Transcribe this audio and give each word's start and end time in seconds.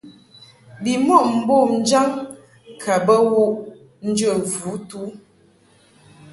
Bimɔʼ 0.81 1.23
mbom 1.37 1.69
jaŋ 1.89 2.07
ka 2.81 2.93
bə 3.05 3.15
wuʼ 3.31 3.51
njə 4.07 4.31
vutu. 4.59 5.01